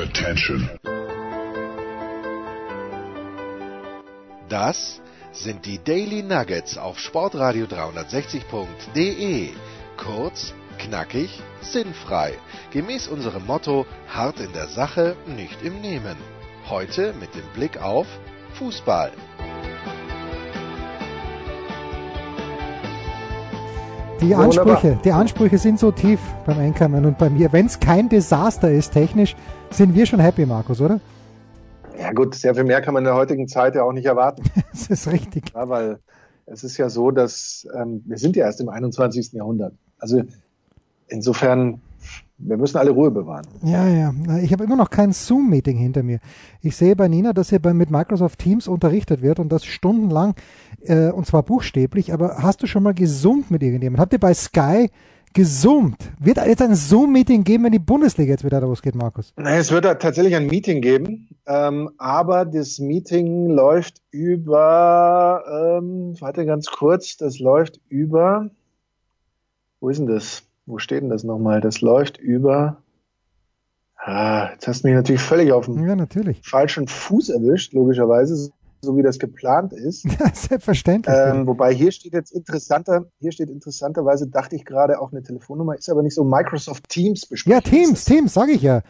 [0.00, 0.70] Attention.
[4.48, 9.50] Das sind die Daily Nuggets auf Sportradio 360.de.
[9.98, 12.32] Kurz, knackig, sinnfrei.
[12.70, 16.16] Gemäß unserem Motto: hart in der Sache, nicht im Nehmen.
[16.70, 18.06] Heute mit dem Blick auf
[18.54, 19.12] Fußball.
[24.20, 27.52] Die Ansprüche, die Ansprüche sind so tief beim Anchorman und bei mir.
[27.52, 29.34] Wenn es kein Desaster ist technisch,
[29.70, 31.00] sind wir schon happy, Markus, oder?
[31.98, 34.42] Ja gut, sehr viel mehr kann man in der heutigen Zeit ja auch nicht erwarten.
[34.72, 35.52] das ist richtig.
[35.54, 35.98] Ja, weil
[36.44, 39.32] es ist ja so, dass ähm, wir sind ja erst im 21.
[39.32, 39.72] Jahrhundert.
[39.98, 40.22] Also
[41.08, 41.80] insofern,
[42.42, 43.46] wir müssen alle Ruhe bewahren.
[43.62, 44.12] Ja, ja.
[44.42, 46.20] Ich habe immer noch kein Zoom-Meeting hinter mir.
[46.62, 50.34] Ich sehe bei Nina, dass hier bei, mit Microsoft Teams unterrichtet wird und das stundenlang,
[50.82, 52.12] äh, und zwar buchstäblich.
[52.12, 54.00] Aber hast du schon mal gesummt mit irgendjemandem?
[54.00, 54.90] Habt ihr bei Sky
[55.34, 56.10] gesummt?
[56.18, 59.32] Wird jetzt ein Zoom-Meeting geben, wenn die Bundesliga jetzt wieder losgeht, Markus?
[59.36, 66.46] Nein, es wird tatsächlich ein Meeting geben, ähm, aber das Meeting läuft über, ähm, warte
[66.46, 68.50] ganz kurz, das läuft über,
[69.80, 70.42] wo ist denn das?
[70.70, 71.60] Wo steht denn das nochmal?
[71.60, 72.76] Das läuft über.
[73.96, 76.40] Ah, jetzt hast du mich natürlich völlig auf dem Ja, natürlich.
[76.44, 80.04] falschen Fuß erwischt, logischerweise, so wie das geplant ist.
[80.18, 81.14] Ja, selbstverständlich.
[81.14, 85.74] Ähm, wobei hier steht jetzt interessanter, hier steht interessanterweise, dachte ich gerade auch eine Telefonnummer,
[85.76, 87.52] ist aber nicht so Microsoft Teams besprochen.
[87.52, 88.80] ja, Teams, Teams, sage ich ja.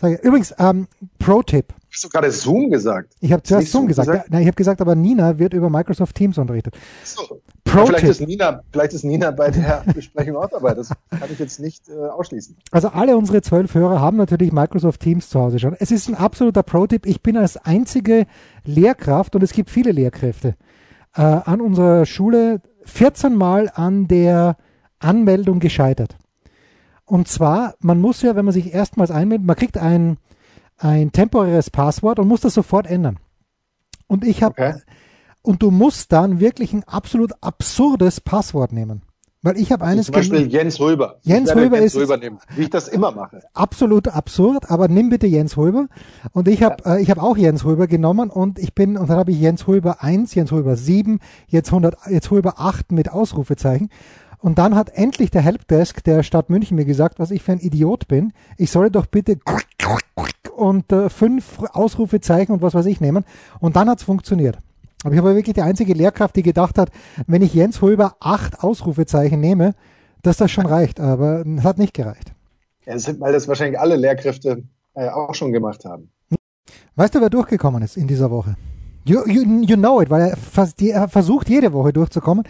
[0.00, 0.20] Sag ich.
[0.20, 1.74] Übrigens, ähm, Pro-Tipp.
[1.92, 3.14] Hast du gerade Zoom gesagt?
[3.20, 4.08] Ich habe zuerst Zoom Zoom gesagt.
[4.08, 4.28] gesagt?
[4.28, 6.76] Ja, nein, ich habe gesagt, aber Nina wird über Microsoft Teams unterrichtet.
[7.04, 7.40] So.
[7.86, 10.74] Vielleicht ist Nina, vielleicht ist Nina bei der Besprechung auch dabei.
[10.74, 12.56] Das kann ich jetzt nicht äh, ausschließen.
[12.70, 15.74] Also alle unsere zwölf Hörer haben natürlich Microsoft Teams zu Hause schon.
[15.78, 17.06] Es ist ein absoluter Pro-Tipp.
[17.06, 18.26] Ich bin als einzige
[18.64, 20.56] Lehrkraft, und es gibt viele Lehrkräfte,
[21.14, 24.56] äh, an unserer Schule 14 Mal an der
[24.98, 26.16] Anmeldung gescheitert.
[27.04, 30.16] Und zwar, man muss ja, wenn man sich erstmals einmeldet, man kriegt ein,
[30.78, 33.18] ein temporäres Passwort und muss das sofort ändern.
[34.06, 34.74] Und ich habe, Okay.
[35.44, 39.02] Und du musst dann wirklich ein absolut absurdes Passwort nehmen.
[39.42, 41.18] Weil ich habe eines Zum Beispiel Jens Röber.
[41.22, 43.42] Jens Röber Jens ist- Röber nehmen, wie ich das immer mache.
[43.52, 45.88] absolut absurd, aber nimm bitte Jens Röber.
[46.32, 49.18] Und ich habe äh, ich habe auch Jens Röber genommen und ich bin und dann
[49.18, 53.90] habe ich Jens Röber 1, Jens Röber 7, jetzt 100 jetzt Röber 8 mit Ausrufezeichen.
[54.38, 57.60] Und dann hat endlich der Helpdesk der Stadt München mir gesagt, was ich für ein
[57.60, 58.32] Idiot bin.
[58.56, 59.38] Ich solle doch bitte
[60.56, 63.24] und äh, fünf Ausrufezeichen und was weiß ich nehmen.
[63.60, 64.58] Und dann hat's funktioniert.
[65.04, 66.90] Aber ich war wirklich die einzige Lehrkraft, die gedacht hat,
[67.26, 69.74] wenn ich Jens Röber acht Ausrufezeichen nehme,
[70.22, 70.98] dass das schon reicht.
[70.98, 72.32] Aber es hat nicht gereicht.
[72.86, 74.64] Ja, das sind, weil das wahrscheinlich alle Lehrkräfte
[74.94, 76.10] äh, auch schon gemacht haben.
[76.96, 78.56] Weißt du, wer durchgekommen ist in dieser Woche?
[79.04, 82.44] You, you, you know it, weil er, die, er versucht jede Woche durchzukommen.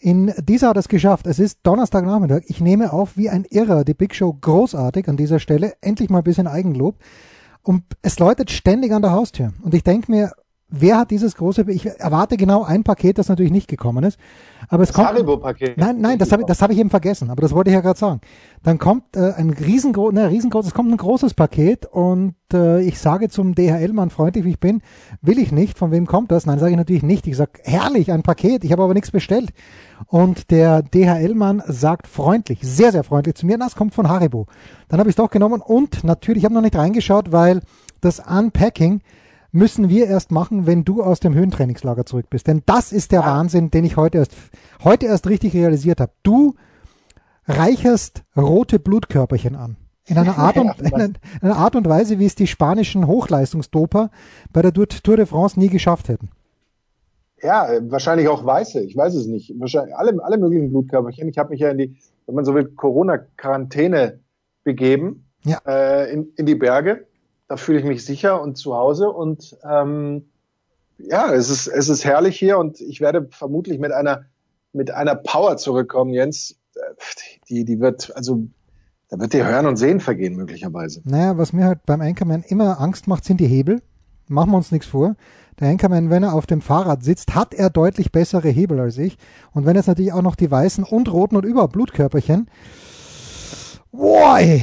[0.00, 1.28] In dieser hat er es geschafft.
[1.28, 2.42] Es ist Donnerstagnachmittag.
[2.46, 5.74] Ich nehme auf wie ein Irrer die Big Show großartig an dieser Stelle.
[5.80, 6.96] Endlich mal ein bisschen Eigenlob.
[7.62, 9.52] Und es läutet ständig an der Haustür.
[9.62, 10.32] Und ich denke mir,
[10.70, 14.18] wer hat dieses große, ich erwarte genau ein Paket, das natürlich nicht gekommen ist.
[14.68, 15.08] Aber es Das kommt.
[15.08, 15.76] Haribo-Paket.
[15.76, 17.80] Nein, nein, das habe ich, das hab ich eben vergessen, aber das wollte ich ja
[17.80, 18.20] gerade sagen.
[18.62, 22.98] Dann kommt äh, ein riesengroßes, ne, riesengroßes, es kommt ein großes Paket und äh, ich
[22.98, 24.82] sage zum DHL-Mann, freundlich wie ich bin,
[25.22, 26.46] will ich nicht, von wem kommt das?
[26.46, 27.26] Nein, sage ich natürlich nicht.
[27.26, 29.50] Ich sage, herrlich, ein Paket, ich habe aber nichts bestellt.
[30.06, 34.46] Und der DHL-Mann sagt freundlich, sehr, sehr freundlich zu mir, na, es kommt von Haribo.
[34.88, 37.60] Dann habe ich es doch genommen und natürlich, ich habe noch nicht reingeschaut, weil
[38.00, 39.00] das Unpacking
[39.52, 42.46] müssen wir erst machen, wenn du aus dem Höhentrainingslager zurück bist.
[42.46, 44.32] Denn das ist der Wahnsinn, den ich heute erst,
[44.84, 46.12] heute erst richtig realisiert habe.
[46.22, 46.54] Du
[47.46, 49.76] reicherst rote Blutkörperchen an.
[50.06, 53.06] In einer Art und, in einer- in einer Art und Weise, wie es die spanischen
[53.06, 54.10] Hochleistungsdoper
[54.52, 56.30] bei der Tour de France nie geschafft hätten.
[57.42, 58.80] Ja, wahrscheinlich auch weiße.
[58.82, 59.54] Ich weiß es nicht.
[59.58, 61.28] Wahrscheinlich alle, alle möglichen Blutkörperchen.
[61.28, 61.96] Ich habe mich ja in die,
[62.26, 64.20] wenn man so will, Corona-Quarantäne
[64.62, 65.58] begeben Ja.
[65.66, 67.06] äh, in, in die Berge.
[67.50, 69.10] Da fühle ich mich sicher und zu Hause.
[69.10, 70.30] Und ähm,
[70.98, 74.26] ja, es ist, es ist herrlich hier und ich werde vermutlich mit einer
[74.72, 76.54] mit einer Power zurückkommen, Jens.
[77.48, 78.44] Die, die wird, also
[79.08, 81.00] da wird dir Hören und Sehen vergehen möglicherweise.
[81.02, 83.82] Naja, was mir halt beim Anchorman immer Angst macht, sind die Hebel.
[84.28, 85.16] Machen wir uns nichts vor.
[85.58, 89.18] Der Anchorman, wenn er auf dem Fahrrad sitzt, hat er deutlich bessere Hebel als ich.
[89.50, 92.48] Und wenn jetzt natürlich auch noch die weißen und roten und überhaupt Blutkörperchen.
[93.90, 94.62] Boy,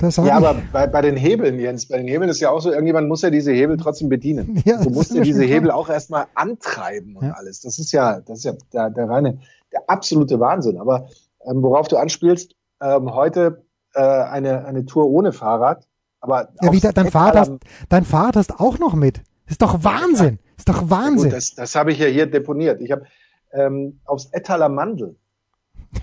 [0.00, 0.32] das Ja, ich.
[0.32, 3.22] aber bei, bei den Hebeln, Jens, bei den Hebeln ist ja auch so, irgendjemand muss
[3.22, 4.62] ja diese Hebel trotzdem bedienen.
[4.66, 5.54] Ja, du musst ja diese klar.
[5.54, 7.32] Hebel auch erstmal antreiben und Ja.
[7.34, 7.60] alles.
[7.60, 9.38] Das ist ja, das ist ja der, der reine,
[9.72, 10.78] der absolute Wahnsinn.
[10.78, 11.08] Aber
[11.46, 13.64] ähm, worauf du anspielst, ähm, heute
[13.94, 15.86] äh, eine, eine Tour ohne Fahrrad.
[16.20, 17.52] Aber Ja, wie, dein, Fahrrad hast,
[17.88, 19.22] dein Fahrrad hast auch noch mit.
[19.46, 20.38] Ist doch Wahnsinn.
[20.56, 21.30] Ist doch Wahnsinn.
[21.30, 22.80] gut, das das habe ich ja hier deponiert.
[22.82, 23.04] Ich habe
[23.52, 25.16] ähm, aufs Ettaler Mandel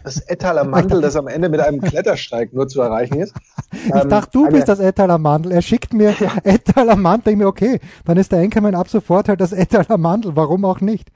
[0.04, 3.34] das Ettaler Mandel, das am Ende mit einem Klettersteig nur zu erreichen ist.
[3.72, 5.52] Ich ähm, dachte, du bist das Ettaler Mandel.
[5.52, 6.32] Er schickt mir ja.
[6.44, 7.26] Ettaler Mandel.
[7.26, 10.36] Denke mir, okay, dann ist der Enkermann ab sofort halt das Ettaler Mandel.
[10.36, 11.12] Warum auch nicht?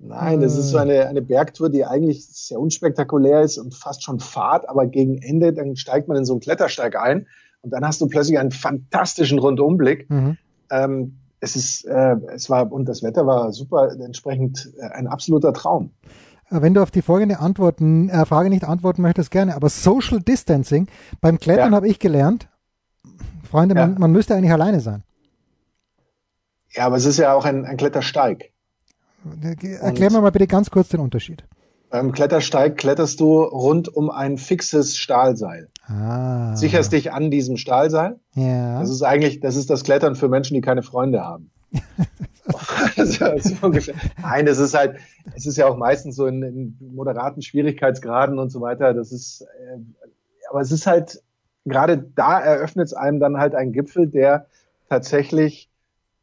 [0.00, 4.20] Nein, das ist so eine, eine Bergtour, die eigentlich sehr unspektakulär ist und fast schon
[4.20, 7.26] Fahrt, aber gegen Ende, dann steigt man in so einen Klettersteig ein
[7.62, 10.08] und dann hast du plötzlich einen fantastischen Rundumblick.
[10.08, 10.38] Mhm.
[10.70, 15.52] Ähm, es ist, äh, es war, und das Wetter war super, entsprechend äh, ein absoluter
[15.52, 15.90] Traum.
[16.50, 19.54] Äh, wenn du auf die folgende Antworten, äh, Frage nicht antworten möchtest, gerne.
[19.54, 20.88] Aber Social Distancing
[21.20, 21.76] beim Klettern ja.
[21.76, 22.48] habe ich gelernt,
[23.48, 23.86] Freunde, ja.
[23.86, 25.02] man, man müsste eigentlich alleine sein.
[26.72, 28.52] Ja, aber es ist ja auch ein, ein Klettersteig.
[29.80, 31.44] Erklär mir mal bitte ganz kurz den Unterschied.
[31.90, 35.68] Beim Klettersteig kletterst du rund um ein fixes Stahlseil.
[35.86, 36.54] Ah.
[36.54, 38.20] Sicherst dich an diesem Stahlseil.
[38.34, 38.80] Ja.
[38.80, 41.50] Das ist eigentlich, das ist das Klettern für Menschen, die keine Freunde haben.
[42.96, 43.24] Also,
[44.22, 44.96] Nein, es ist halt,
[45.34, 48.94] es ist ja auch meistens so in, in moderaten Schwierigkeitsgraden und so weiter.
[48.94, 49.78] Das ist, äh,
[50.50, 51.22] aber es ist halt,
[51.64, 54.46] gerade da eröffnet es einem dann halt ein Gipfel, der
[54.88, 55.68] tatsächlich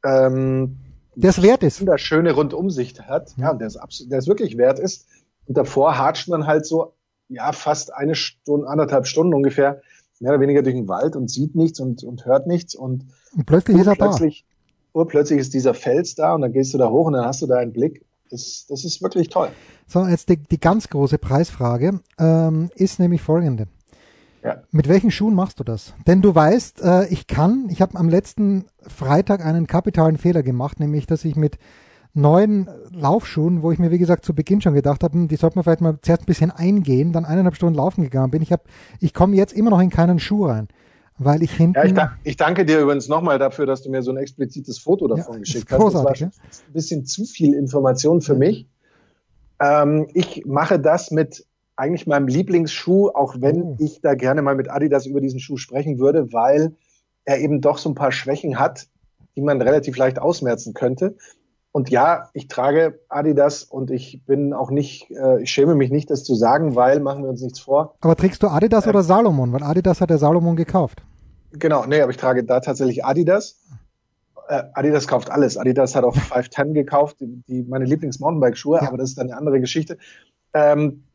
[0.03, 0.77] ähm,
[1.21, 1.79] es wert ist.
[1.79, 5.07] Wunderschöne Rundumsicht hat, ja, und der es absolut, der wirklich wert ist.
[5.47, 6.93] Und davor hatscht man halt so,
[7.29, 9.81] ja, fast eine Stunde, anderthalb Stunden ungefähr,
[10.19, 13.05] mehr oder weniger durch den Wald und sieht nichts und, und hört nichts und,
[13.35, 14.54] und plötzlich ist er plötzlich, da.
[14.95, 17.47] Urplötzlich ist dieser Fels da und dann gehst du da hoch und dann hast du
[17.47, 18.05] da einen Blick.
[18.31, 19.49] Das, das ist wirklich toll.
[19.87, 23.67] So, jetzt die, die ganz große Preisfrage ähm, ist nämlich folgende.
[24.41, 24.61] Ja.
[24.71, 25.93] Mit welchen Schuhen machst du das?
[26.07, 30.79] Denn du weißt, äh, ich kann, ich habe am letzten Freitag einen kapitalen Fehler gemacht,
[30.79, 31.57] nämlich dass ich mit
[32.13, 35.57] neuen Laufschuhen, wo ich mir wie gesagt zu Beginn schon gedacht habe, hm, die sollte
[35.57, 38.41] man vielleicht mal zuerst ein bisschen eingehen, dann eineinhalb Stunden laufen gegangen bin.
[38.41, 38.63] Ich habe,
[39.01, 40.69] ich komme jetzt immer noch in keinen Schuh rein,
[41.17, 41.75] weil ich hinten.
[41.75, 44.79] Ja, ich, da, ich danke dir übrigens nochmal dafür, dass du mir so ein explizites
[44.79, 45.81] Foto davon ja, geschickt hast.
[45.81, 46.27] Das war ja?
[46.27, 48.67] ein bisschen zu viel Information für mich.
[49.59, 51.45] Ähm, ich mache das mit
[51.77, 53.77] eigentlich meinem Lieblingsschuh, auch wenn oh.
[53.79, 56.75] ich da gerne mal mit Adidas über diesen Schuh sprechen würde, weil
[57.25, 58.87] er eben doch so ein paar Schwächen hat,
[59.35, 61.17] die man relativ leicht ausmerzen könnte.
[61.75, 66.09] Und ja, ich trage Adidas und ich bin auch nicht, äh, ich schäme mich nicht,
[66.09, 67.95] das zu sagen, weil machen wir uns nichts vor.
[67.99, 69.51] Aber trägst du Adidas äh, oder Salomon?
[69.51, 71.03] Weil Adidas hat der Salomon gekauft.
[71.51, 73.59] Genau, nee, aber ich trage da tatsächlich Adidas.
[74.47, 75.57] Äh, Adidas kauft alles.
[75.57, 78.87] Adidas hat auch 510 gekauft, die, die meine Lieblings-Mountainbike-Schuhe, ja.
[78.87, 79.97] aber das ist dann eine andere Geschichte.
[80.53, 81.03] Ähm,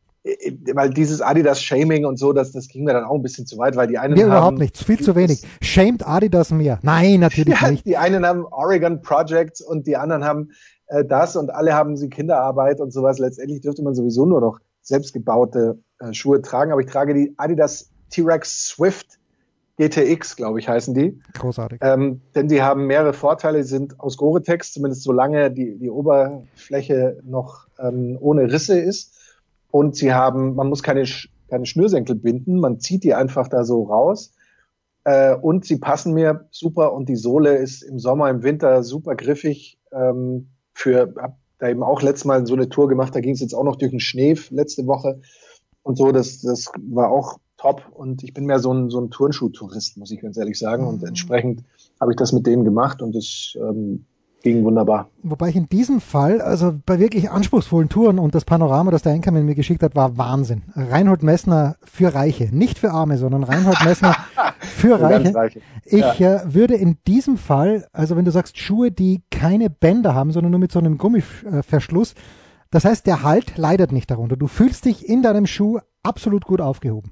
[0.73, 3.75] weil dieses Adidas-Shaming und so, das, das ging mir dann auch ein bisschen zu weit,
[3.75, 5.43] weil die einen Mir haben, überhaupt nicht, viel zu wenig.
[5.61, 6.79] Shamed Adidas mehr?
[6.83, 7.85] Nein, natürlich ja, nicht.
[7.85, 10.51] Die einen haben Oregon Projects und die anderen haben
[10.87, 13.17] äh, das und alle haben sie Kinderarbeit und sowas.
[13.17, 17.89] Letztendlich dürfte man sowieso nur noch selbstgebaute äh, Schuhe tragen, aber ich trage die Adidas
[18.11, 19.17] T-Rex Swift
[19.77, 21.19] GTX, glaube ich, heißen die.
[21.33, 21.79] Großartig.
[21.81, 27.65] Ähm, denn die haben mehrere Vorteile, sind aus Gore-Tex, zumindest solange die, die Oberfläche noch
[27.79, 29.20] ähm, ohne Risse ist
[29.71, 31.05] und sie haben, man muss keine,
[31.49, 34.33] keine Schnürsenkel binden, man zieht die einfach da so raus.
[35.03, 39.15] Äh, und sie passen mir super und die Sohle ist im Sommer, im Winter super
[39.15, 39.79] griffig.
[39.91, 43.39] Ähm, für, hab da eben auch letztes Mal so eine Tour gemacht, da ging es
[43.39, 45.21] jetzt auch noch durch den Schnee letzte Woche
[45.83, 49.11] und so, das, das war auch top und ich bin mehr so ein, so ein
[49.11, 51.09] Turnschuh-Tourist, muss ich ganz ehrlich sagen und mhm.
[51.09, 51.63] entsprechend
[51.99, 54.05] habe ich das mit denen gemacht und das ähm,
[54.41, 55.09] ging wunderbar.
[55.23, 59.13] Wobei ich in diesem Fall, also bei wirklich anspruchsvollen Touren und das Panorama, das der
[59.13, 60.63] Enkermann mir geschickt hat, war Wahnsinn.
[60.75, 64.15] Reinhold Messner für Reiche, nicht für Arme, sondern Reinhold Messner
[64.59, 65.35] für Reiche.
[65.35, 65.61] Reiche.
[65.85, 66.37] Ich ja.
[66.37, 70.51] äh, würde in diesem Fall, also wenn du sagst Schuhe, die keine Bänder haben, sondern
[70.51, 72.15] nur mit so einem Gummiverschluss,
[72.71, 74.37] das heißt, der Halt leidet nicht darunter.
[74.37, 77.11] Du fühlst dich in deinem Schuh absolut gut aufgehoben.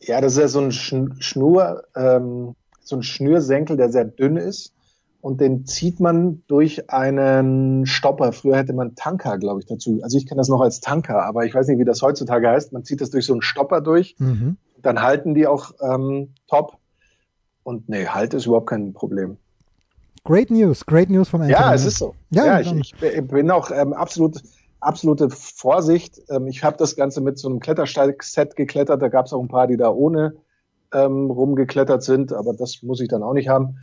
[0.00, 4.72] Ja, das ist ja so ein Schnur, ähm, so ein Schnürsenkel, der sehr dünn ist
[5.20, 8.32] und den zieht man durch einen Stopper.
[8.32, 10.00] Früher hätte man Tanker, glaube ich, dazu.
[10.02, 12.72] Also ich kenne das noch als Tanker, aber ich weiß nicht, wie das heutzutage heißt.
[12.72, 14.56] Man zieht das durch so einen Stopper durch, mhm.
[14.80, 16.78] dann halten die auch ähm, top.
[17.62, 19.36] Und nee, Halt ist überhaupt kein Problem.
[20.24, 21.60] Great News, great News von Anthony.
[21.60, 22.14] Ja, es ist so.
[22.30, 24.42] Ja, ja ich, ich, bin auch ähm, absolut
[24.80, 26.20] absolute Vorsicht.
[26.30, 29.00] Ähm, ich habe das Ganze mit so einem Klettersteig-Set geklettert.
[29.00, 30.34] Da gab es auch ein paar, die da ohne
[30.92, 33.78] ähm, rumgeklettert sind, aber das muss ich dann auch nicht haben.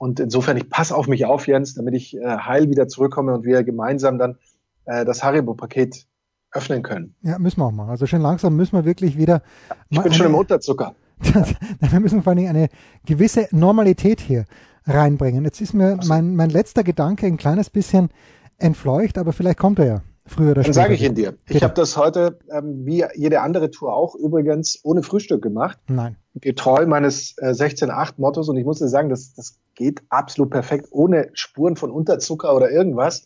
[0.00, 3.44] Und insofern, ich passe auf mich auf, Jens, damit ich äh, heil wieder zurückkomme und
[3.44, 4.38] wir gemeinsam dann
[4.86, 6.06] äh, das Haribo-Paket
[6.52, 7.14] öffnen können.
[7.20, 7.90] Ja, müssen wir auch machen.
[7.90, 9.42] Also schon langsam müssen wir wirklich wieder.
[9.90, 10.94] Ich bin schon im Unterzucker.
[11.20, 12.70] wir müssen vor allem eine
[13.04, 14.46] gewisse Normalität hier
[14.86, 15.44] reinbringen.
[15.44, 18.08] Jetzt ist mir mein, mein letzter Gedanke ein kleines bisschen
[18.56, 20.74] entfleucht, aber vielleicht kommt er ja früher oder später.
[20.74, 21.34] Dann sage ich ihn dir.
[21.48, 25.78] Ich habe das heute, ähm, wie jede andere Tour auch, übrigens ohne Frühstück gemacht.
[25.88, 26.16] Nein.
[26.34, 31.30] Getreu meines äh, 16-8-Mottos und ich muss dir sagen, das, das geht absolut perfekt, ohne
[31.32, 33.24] Spuren von Unterzucker oder irgendwas.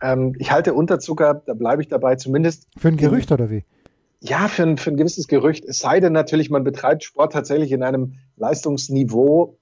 [0.00, 2.66] Ähm, ich halte Unterzucker, da bleibe ich dabei, zumindest.
[2.76, 3.64] Für ein Gerücht oder wie?
[4.22, 5.64] ja, für ein, für ein gewisses Gerücht.
[5.64, 9.58] Es sei denn natürlich, man betreibt Sport tatsächlich in einem Leistungsniveau,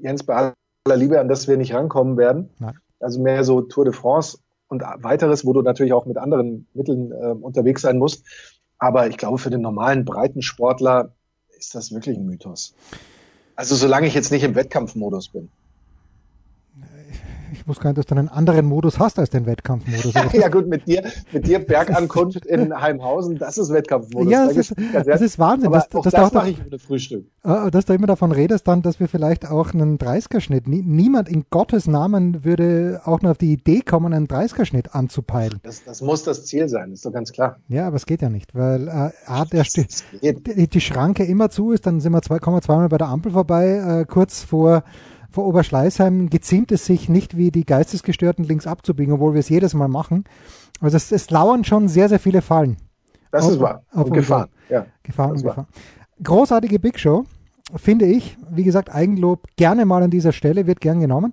[0.00, 2.50] Jens, bei aller Liebe, an das wir nicht rankommen werden.
[2.58, 2.74] Nein.
[2.98, 4.38] Also mehr so Tour de France
[4.70, 8.24] und weiteres, wo du natürlich auch mit anderen Mitteln äh, unterwegs sein musst.
[8.78, 11.12] Aber ich glaube, für den normalen Breitensportler
[11.58, 12.74] ist das wirklich ein Mythos.
[13.56, 15.50] Also solange ich jetzt nicht im Wettkampfmodus bin
[17.52, 20.12] ich muss gar nicht, dass du einen anderen Modus hast als den Wettkampfmodus.
[20.32, 24.30] ja gut, mit dir, mit dir Bergankunft in Heimhausen, das ist Wettkampfmodus.
[24.30, 25.68] Ja, das, ist, das ist Wahnsinn.
[25.68, 27.26] Aber das, auch das, das mache ich ohne Frühstück.
[27.44, 31.44] Äh, dass du immer davon redest dann, dass wir vielleicht auch einen 30er-Schnitt, niemand in
[31.50, 35.60] Gottes Namen würde auch nur auf die Idee kommen, einen 30er-Schnitt anzupeilen.
[35.62, 37.56] Das, das muss das Ziel sein, ist doch ganz klar.
[37.68, 39.64] Ja, aber es geht ja nicht, weil äh, A, der
[40.22, 43.08] die, die Schranke immer zu ist, dann sind wir zwei, kommen wir zweimal bei der
[43.08, 44.82] Ampel vorbei, äh, kurz vor
[45.30, 49.74] vor Oberschleißheim geziemt es sich nicht wie die Geistesgestörten links abzubiegen, obwohl wir es jedes
[49.74, 50.24] Mal machen.
[50.80, 52.76] Also es, es lauern schon sehr, sehr viele Fallen.
[53.30, 53.82] Das auf, ist wahr.
[53.92, 54.48] und Gefahren.
[54.68, 55.66] Ja, Gefahren und Gefahren.
[56.22, 57.24] Großartige Big Show,
[57.76, 58.36] finde ich.
[58.50, 61.32] Wie gesagt, Eigenlob gerne mal an dieser Stelle, wird gern genommen.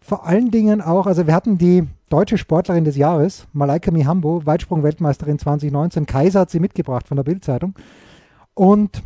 [0.00, 5.38] Vor allen Dingen auch, also wir hatten die deutsche Sportlerin des Jahres, Malaika Mihambo, Weitsprung-Weltmeisterin
[5.38, 6.06] 2019.
[6.06, 7.74] Kaiser hat sie mitgebracht von der Bildzeitung.
[8.54, 9.02] Und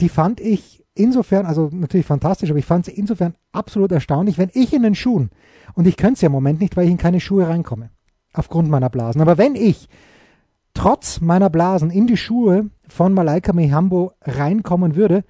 [0.00, 4.50] die fand ich insofern, also natürlich fantastisch, aber ich fand es insofern absolut erstaunlich, wenn
[4.54, 5.30] ich in den Schuhen,
[5.74, 7.90] und ich könnte es ja im Moment nicht, weil ich in keine Schuhe reinkomme,
[8.32, 9.88] aufgrund meiner Blasen, aber wenn ich
[10.74, 15.24] trotz meiner Blasen in die Schuhe von Malaika Mihambo reinkommen würde,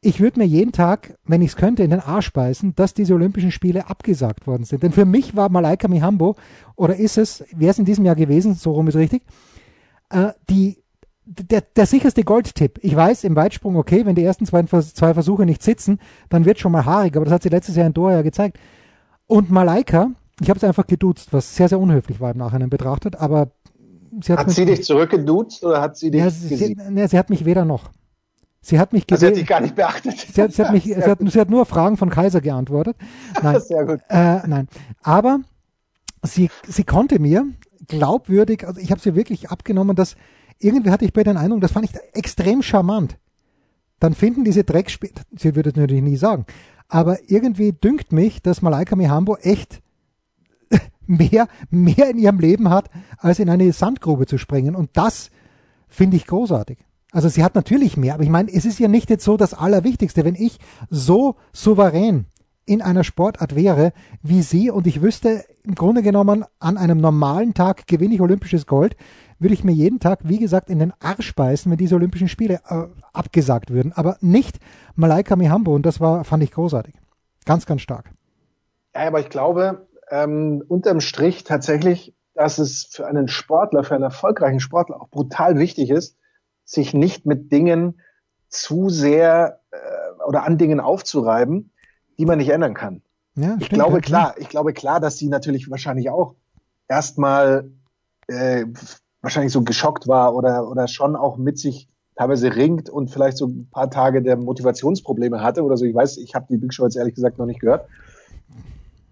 [0.00, 3.14] ich würde mir jeden Tag, wenn ich es könnte, in den Arsch beißen, dass diese
[3.14, 4.84] Olympischen Spiele abgesagt worden sind.
[4.84, 6.36] Denn für mich war Malaika Mihambo,
[6.76, 9.24] oder ist es, wäre es in diesem Jahr gewesen, so rum ist richtig,
[10.10, 10.78] äh, die
[11.28, 12.78] der, der sicherste Goldtipp.
[12.82, 16.58] Ich weiß, im Weitsprung, okay, wenn die ersten zwei, zwei Versuche nicht sitzen, dann wird
[16.58, 18.58] schon mal haarig, aber das hat sie letztes Jahr in Doha ja gezeigt.
[19.26, 23.16] Und Malaika, ich habe sie einfach geduzt, was sehr, sehr unhöflich war im Nachhinein betrachtet,
[23.16, 23.50] aber
[24.22, 27.18] sie hat, hat sie dich zurückgeduzt oder hat sie dich ja, sie, sie, ne, sie
[27.18, 27.90] hat mich weder noch.
[28.60, 30.18] Sie hat mich also sie hat dich gar nicht beachtet.
[30.18, 32.96] Sie hat, sie hat, mich, sie hat, sie hat nur Fragen von Kaiser geantwortet.
[33.42, 34.00] Nein, Sehr gut.
[34.08, 34.68] Äh, nein.
[35.02, 35.40] Aber
[36.22, 37.46] sie, sie konnte mir
[37.86, 40.16] glaubwürdig, also ich habe sie wirklich abgenommen, dass
[40.58, 43.18] irgendwie hatte ich bei den Eindruck, das fand ich extrem charmant.
[44.00, 46.46] Dann finden diese Dreckspiele, sie würde es natürlich nie sagen,
[46.88, 49.82] aber irgendwie dünkt mich, dass Malaika Mihambo echt
[51.06, 54.74] mehr, mehr in ihrem Leben hat, als in eine Sandgrube zu springen.
[54.74, 55.30] Und das
[55.88, 56.78] finde ich großartig.
[57.10, 59.54] Also sie hat natürlich mehr, aber ich meine, es ist ja nicht jetzt so das
[59.54, 60.24] Allerwichtigste.
[60.24, 60.58] Wenn ich
[60.90, 62.26] so souverän
[62.68, 67.54] in einer Sportart wäre wie sie und ich wüsste im Grunde genommen, an einem normalen
[67.54, 68.96] Tag gewinne ich olympisches Gold,
[69.38, 72.60] würde ich mir jeden Tag, wie gesagt, in den Arsch beißen, wenn diese Olympischen Spiele
[72.68, 73.92] äh, abgesagt würden.
[73.92, 74.58] Aber nicht
[74.96, 76.94] Malaika Mihambo und das war, fand ich großartig.
[77.44, 78.10] Ganz, ganz stark.
[78.94, 84.04] Ja, aber ich glaube, ähm, unterm Strich tatsächlich, dass es für einen Sportler, für einen
[84.04, 86.16] erfolgreichen Sportler auch brutal wichtig ist,
[86.64, 88.00] sich nicht mit Dingen
[88.48, 91.72] zu sehr äh, oder an Dingen aufzureiben,
[92.18, 93.02] die man nicht ändern kann.
[93.34, 94.00] Ja, ich stimmt, glaube ja.
[94.00, 96.34] klar, ich glaube klar, dass sie natürlich wahrscheinlich auch
[96.88, 97.70] erstmal
[98.26, 98.66] äh,
[99.20, 103.46] wahrscheinlich so geschockt war oder, oder schon auch mit sich teilweise ringt und vielleicht so
[103.46, 105.84] ein paar Tage der Motivationsprobleme hatte oder so.
[105.84, 107.88] Ich weiß, ich habe die Big Show jetzt ehrlich gesagt noch nicht gehört.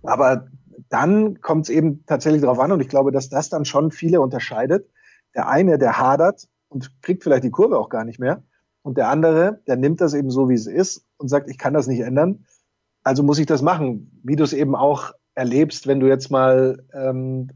[0.03, 0.49] Aber
[0.89, 4.21] dann kommt es eben tatsächlich darauf an und ich glaube, dass das dann schon viele
[4.21, 4.89] unterscheidet.
[5.35, 8.43] Der eine, der hadert und kriegt vielleicht die Kurve auch gar nicht mehr.
[8.83, 11.75] Und der andere, der nimmt das eben so, wie es ist und sagt, ich kann
[11.75, 12.45] das nicht ändern.
[13.07, 16.83] Also muss ich das machen, wie du es eben auch erlebst, wenn du jetzt mal
[16.93, 17.51] ähm,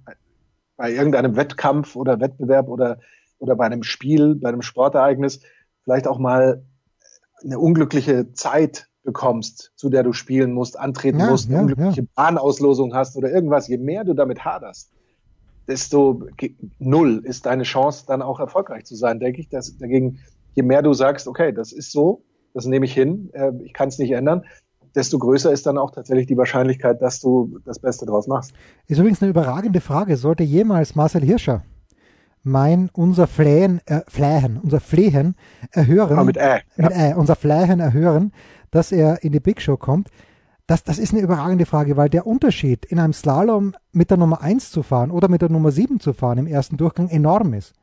[0.76, 3.00] bei irgendeinem Wettkampf oder Wettbewerb oder,
[3.40, 5.40] oder bei einem Spiel, bei einem Sportereignis
[5.82, 6.62] vielleicht auch mal
[7.42, 12.02] eine unglückliche Zeit bekommst, zu der du spielen musst, antreten ja, musst, eine ja, unglückliche
[12.02, 12.08] ja.
[12.14, 14.92] Bahnauslosung hast oder irgendwas, je mehr du damit haderst,
[15.66, 16.28] desto
[16.78, 19.48] null ist deine Chance, dann auch erfolgreich zu sein, denke ich.
[19.48, 20.20] Dass, dagegen,
[20.54, 22.22] je mehr du sagst, okay, das ist so,
[22.54, 24.44] das nehme ich hin, äh, ich kann es nicht ändern,
[24.94, 28.52] desto größer ist dann auch tatsächlich die Wahrscheinlichkeit, dass du das Beste draus machst.
[28.86, 30.16] Ist übrigens eine überragende Frage.
[30.16, 31.62] Sollte jemals Marcel Hirscher
[32.42, 35.34] mein, unser Flehen, äh, Flehen, unser Flehen
[35.72, 36.84] erhören, ah, mit Ä, ja.
[36.84, 38.32] mit Ä, unser Flehen erhören,
[38.70, 40.08] dass er in die Big Show kommt,
[40.66, 44.40] das, das ist eine überragende Frage, weil der Unterschied in einem Slalom mit der Nummer
[44.40, 47.74] 1 zu fahren oder mit der Nummer 7 zu fahren im ersten Durchgang enorm ist.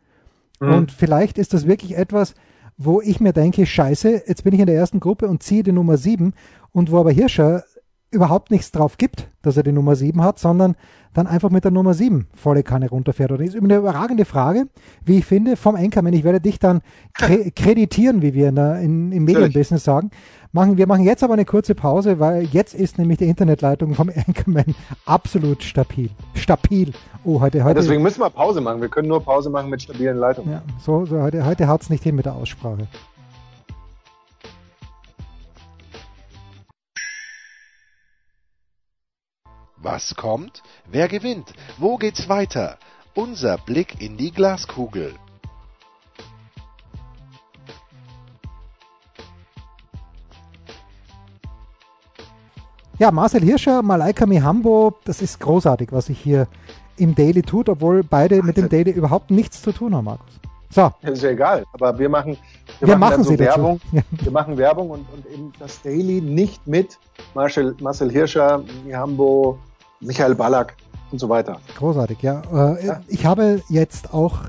[0.61, 0.73] Mhm.
[0.73, 2.33] Und vielleicht ist das wirklich etwas,
[2.77, 5.73] wo ich mir denke, scheiße, jetzt bin ich in der ersten Gruppe und ziehe die
[5.73, 6.33] Nummer 7
[6.77, 7.63] und wo aber Hirscher
[8.11, 10.75] überhaupt nichts drauf gibt, dass er die Nummer 7 hat, sondern
[11.15, 13.31] dann einfach mit der Nummer 7 volle Kanne runterfährt.
[13.31, 14.67] Und das ist eine überragende Frage,
[15.03, 16.13] wie ich finde, vom Anchorman.
[16.13, 16.81] Ich werde dich dann
[17.55, 20.11] kreditieren, wie wir in der, in, im Medienbusiness sagen.
[20.51, 24.09] Machen, wir machen jetzt aber eine kurze Pause, weil jetzt ist nämlich die Internetleitung vom
[24.09, 26.11] Anchorman absolut stabil.
[26.35, 26.91] Stabil.
[27.25, 27.79] Oh, heute, heute.
[27.79, 28.81] Ja, deswegen müssen wir Pause machen.
[28.81, 30.51] Wir können nur Pause machen mit stabilen Leitungen.
[30.51, 32.87] Ja, so, so heute, heute haut es nicht hin mit der Aussprache.
[39.79, 40.63] Was kommt?
[40.89, 41.53] Wer gewinnt?
[41.77, 42.77] Wo geht's weiter?
[43.13, 45.13] Unser Blick in die Glaskugel.
[52.97, 56.47] Ja, Marcel Hirscher, Malaika Mihambo, das ist großartig, was sich hier
[56.97, 60.39] im Daily tut, obwohl beide mit dem Daily überhaupt nichts zu tun haben, Markus.
[60.71, 60.91] So.
[61.03, 62.35] Das ist ja egal, aber wir machen,
[62.79, 63.79] wir, wir machen, machen so Werbung.
[63.91, 66.97] wir machen Werbung und, und eben das Daily nicht mit
[67.35, 69.59] Marcel, Marcel Hirscher, Mihambo,
[69.99, 70.75] Michael Ballack
[71.11, 71.59] und so weiter.
[71.77, 72.41] Großartig, ja.
[72.51, 73.01] Äh, ja.
[73.07, 74.39] Ich habe jetzt auch,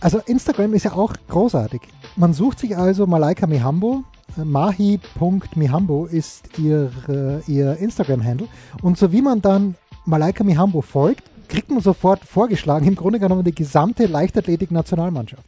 [0.00, 1.80] also Instagram ist ja auch großartig.
[2.16, 4.04] Man sucht sich also Malaika Mihambo,
[4.36, 8.48] äh, mahi.mihambo ist ihr, äh, ihr Instagram-Handle.
[8.82, 13.44] Und so wie man dann Malaika Mihambo folgt, kriegt man sofort vorgeschlagen, im Grunde genommen
[13.44, 15.44] die gesamte Leichtathletik-Nationalmannschaft.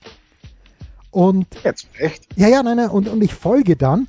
[1.10, 2.26] Und jetzt echt?
[2.36, 4.08] Ja, ja, nein, nein, und, und ich folge dann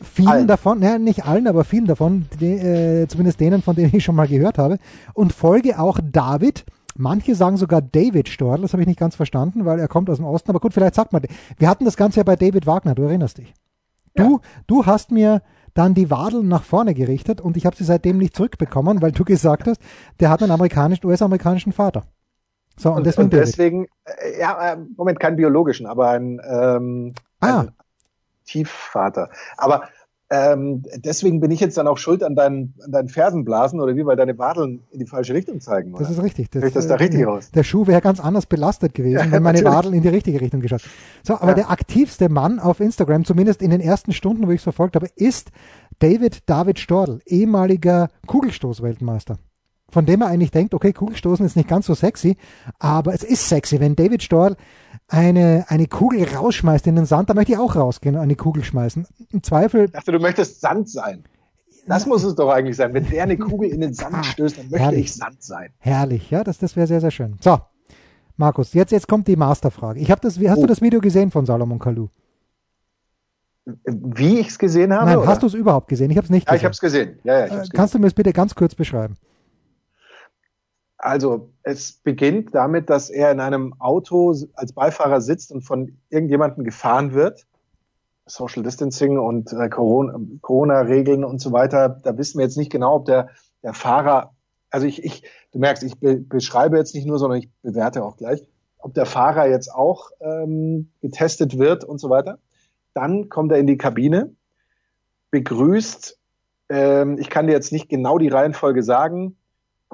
[0.00, 0.46] vielen allen.
[0.46, 4.16] davon, ja, nicht allen, aber vielen davon, die, äh, zumindest denen, von denen ich schon
[4.16, 4.78] mal gehört habe,
[5.14, 6.64] und folge auch David.
[6.96, 10.18] Manche sagen sogar David Storl, das habe ich nicht ganz verstanden, weil er kommt aus
[10.18, 11.22] dem Osten, aber gut, vielleicht sagt man,
[11.58, 13.52] wir hatten das Ganze ja bei David Wagner, du erinnerst dich.
[14.14, 14.40] Du, ja.
[14.68, 15.42] du hast mir
[15.74, 19.24] dann die Wadeln nach vorne gerichtet und ich habe sie seitdem nicht zurückbekommen, weil du
[19.24, 19.80] gesagt hast,
[20.20, 22.04] der hat einen amerikanischen, US-amerikanischen Vater.
[22.76, 27.14] So, und, und deswegen, und deswegen äh, ja, äh, Moment, keinen biologischen, aber ein, ähm,
[27.40, 27.60] ah.
[27.60, 27.70] ein
[28.44, 29.30] Tiefvater.
[29.56, 29.88] Aber
[30.30, 34.06] ähm, deswegen bin ich jetzt dann auch schuld an deinen, an deinen Fersenblasen oder wie,
[34.06, 35.92] weil deine Wadeln in die falsche Richtung zeigen.
[35.92, 36.02] Oder?
[36.02, 36.50] Das ist richtig.
[36.50, 37.50] Das, ich das da richtig raus?
[37.50, 39.76] Der Schuh wäre ganz anders belastet gewesen, ja, wenn meine natürlich.
[39.76, 40.82] Wadeln in die richtige Richtung geschaut.
[41.22, 41.54] So, aber ja.
[41.54, 45.08] der aktivste Mann auf Instagram, zumindest in den ersten Stunden, wo ich es verfolgt habe,
[45.14, 45.50] ist
[45.98, 49.38] David David Stordl, ehemaliger Kugelstoßweltmeister
[49.94, 52.36] von dem er eigentlich denkt, okay, Kugelstoßen ist nicht ganz so sexy,
[52.80, 53.78] aber es ist sexy.
[53.78, 54.56] Wenn David Storl
[55.06, 58.64] eine, eine Kugel rausschmeißt in den Sand, da möchte ich auch rausgehen und eine Kugel
[58.64, 59.06] schmeißen.
[59.30, 59.84] Im Zweifel.
[59.84, 61.22] Ich dachte, du möchtest Sand sein.
[61.86, 62.92] Das muss es doch eigentlich sein.
[62.92, 65.04] Wenn der eine Kugel in den Sand ah, stößt, dann möchte Herrlich.
[65.04, 65.70] ich Sand sein.
[65.78, 67.36] Herrlich, ja, das, das wäre sehr, sehr schön.
[67.40, 67.60] So,
[68.36, 70.00] Markus, jetzt, jetzt kommt die Masterfrage.
[70.00, 70.62] Ich habe das, hast oh.
[70.62, 72.08] du das Video gesehen von Salomon Kalou?
[73.84, 75.06] Wie ich es gesehen habe?
[75.06, 75.28] Nein, oder?
[75.28, 76.10] hast du es überhaupt gesehen?
[76.10, 76.54] Ich habe es nicht gesehen.
[76.54, 77.18] Ja, ich habe es gesehen.
[77.22, 77.92] Ja, ja, ich äh, Kannst gesehen.
[77.92, 79.16] du mir es bitte ganz kurz beschreiben?
[81.04, 86.64] Also es beginnt damit, dass er in einem Auto als Beifahrer sitzt und von irgendjemandem
[86.64, 87.46] gefahren wird.
[88.24, 92.00] Social Distancing und äh, Corona-Regeln und so weiter.
[92.02, 93.28] Da wissen wir jetzt nicht genau, ob der,
[93.62, 94.32] der Fahrer,
[94.70, 98.16] also ich, ich, du merkst, ich be beschreibe jetzt nicht nur, sondern ich bewerte auch
[98.16, 98.42] gleich,
[98.78, 102.38] ob der Fahrer jetzt auch ähm, getestet wird und so weiter.
[102.94, 104.34] Dann kommt er in die Kabine,
[105.30, 106.18] begrüßt,
[106.70, 109.36] ähm, ich kann dir jetzt nicht genau die Reihenfolge sagen,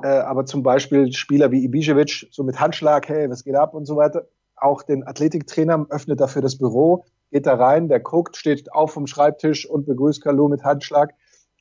[0.09, 3.97] aber zum Beispiel Spieler wie Ibišević, so mit Handschlag, hey, was geht ab und so
[3.97, 4.27] weiter.
[4.57, 9.07] Auch den Athletiktrainer öffnet dafür das Büro, geht da rein, der guckt, steht auf vom
[9.07, 11.15] Schreibtisch und begrüßt Kalu mit Handschlag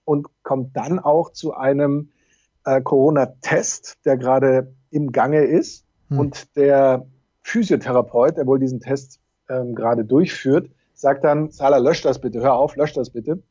[0.05, 2.09] und kommt dann auch zu einem
[2.65, 5.85] äh, Corona-Test, der gerade im Gange ist.
[6.09, 6.19] Hm.
[6.19, 7.05] Und der
[7.43, 12.55] Physiotherapeut, der wohl diesen Test ähm, gerade durchführt, sagt dann, Sala, lösch das bitte, hör
[12.55, 13.41] auf, lösch das bitte.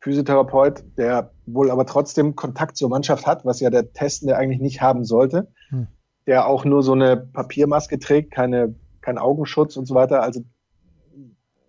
[0.00, 4.80] Physiotherapeut, der wohl aber trotzdem Kontakt zur Mannschaft hat, was ja der Testende eigentlich nicht
[4.80, 5.88] haben sollte, hm.
[6.26, 10.22] der auch nur so eine Papiermaske trägt, keine, kein Augenschutz und so weiter.
[10.22, 10.42] Also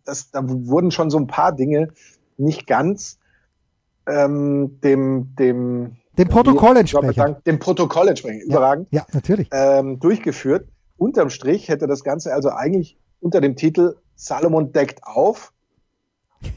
[0.05, 1.89] das, da wurden schon so ein paar Dinge
[2.37, 3.19] nicht ganz
[4.07, 7.37] ähm, dem, dem dem Protokoll entsprechen.
[7.45, 8.89] Dem Protokoll entsprechen, überragend.
[8.91, 9.47] Ja, ja natürlich.
[9.53, 10.67] Ähm, durchgeführt.
[10.97, 15.53] Unterm Strich hätte das Ganze also eigentlich unter dem Titel Salomon deckt auf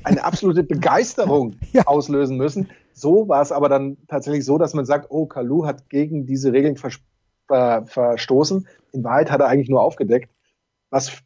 [0.05, 1.87] eine absolute Begeisterung ja.
[1.87, 2.71] auslösen müssen.
[2.93, 6.53] So war es aber dann tatsächlich so, dass man sagt, oh, Kalu hat gegen diese
[6.53, 6.91] Regeln ver
[7.49, 8.67] ver verstoßen.
[8.93, 10.31] In Wahrheit hat er eigentlich nur aufgedeckt.
[10.91, 11.23] Was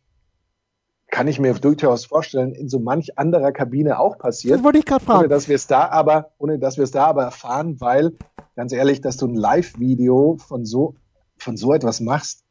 [1.09, 4.57] kann ich mir durchaus vorstellen, in so manch anderer Kabine auch passiert.
[4.57, 5.21] Das wollte ich gerade fragen.
[5.21, 8.13] Ohne dass wir es da aber, ohne dass wir es da aber erfahren, weil,
[8.57, 10.95] ganz ehrlich, dass du ein Live-Video von so,
[11.39, 12.45] von so etwas machst,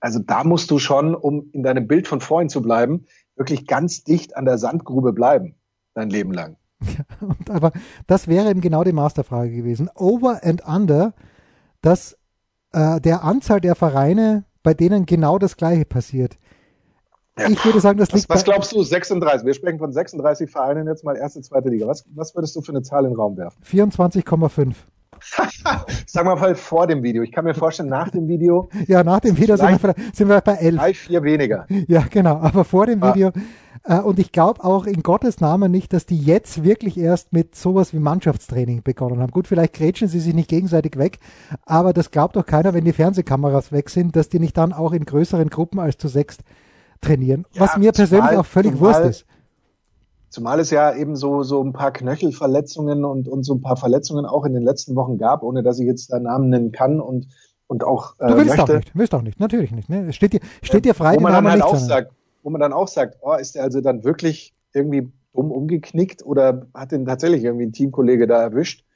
[0.00, 3.06] also da musst du schon, um in deinem Bild von vorhin zu bleiben,
[3.36, 5.54] wirklich ganz dicht an der Sandgrube bleiben,
[5.94, 6.56] dein Leben lang.
[6.82, 7.04] Ja,
[7.48, 7.72] aber
[8.08, 9.88] das wäre eben genau die Masterfrage gewesen.
[9.94, 11.14] Over and under,
[11.80, 12.18] dass
[12.72, 16.38] äh, der Anzahl der Vereine, bei denen genau das Gleiche passiert.
[17.38, 17.48] Ja.
[17.48, 18.28] Ich würde sagen, das liegt.
[18.28, 18.82] Was, was glaubst du?
[18.82, 19.46] 36.
[19.46, 21.86] Wir sprechen von 36 Vereinen jetzt mal erste, zweite Liga.
[21.86, 23.62] Was, was würdest du für eine Zahl in den Raum werfen?
[23.64, 24.74] 24,5.
[26.06, 27.22] Sag mal vor dem Video.
[27.22, 28.68] Ich kann mir vorstellen, nach dem Video.
[28.86, 30.76] Ja, nach dem Video sind wir, sind wir, bei 11.
[30.76, 31.66] Drei, vier weniger.
[31.86, 32.36] Ja, genau.
[32.38, 33.14] Aber vor dem ah.
[33.14, 33.32] Video.
[33.84, 37.54] Äh, und ich glaube auch in Gottes Namen nicht, dass die jetzt wirklich erst mit
[37.54, 39.30] sowas wie Mannschaftstraining begonnen haben.
[39.30, 41.18] Gut, vielleicht grätschen sie sich nicht gegenseitig weg,
[41.66, 44.92] aber das glaubt doch keiner, wenn die Fernsehkameras weg sind, dass die nicht dann auch
[44.92, 46.42] in größeren Gruppen als zu sechst
[47.00, 47.44] trainieren.
[47.52, 49.26] Ja, was mir persönlich zumal, auch völlig zumal, Wurst ist.
[50.32, 54.24] Zumal es ja eben so, so ein paar Knöchelverletzungen und, und so ein paar Verletzungen
[54.24, 57.28] auch in den letzten Wochen gab, ohne dass ich jetzt da Namen nennen kann und,
[57.66, 58.14] und auch.
[58.18, 59.90] Äh, du willst möchte, auch nicht, willst auch nicht, natürlich nicht.
[59.90, 60.10] Ne?
[60.14, 62.88] Steht dir, steht dir frei, wo man dann halt auch sagt, wo man dann auch
[62.88, 67.66] sagt, oh, ist der also dann wirklich irgendwie dumm umgeknickt oder hat den tatsächlich irgendwie
[67.66, 68.86] ein Teamkollege da erwischt?